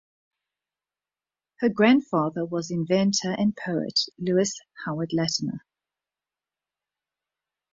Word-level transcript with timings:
Her 1.59 1.69
grandfather 1.69 2.43
was 2.43 2.71
inventor 2.71 3.35
and 3.37 3.55
poet 3.55 3.99
Lewis 4.17 4.51
Howard 4.83 5.11
Latimer. 5.13 5.63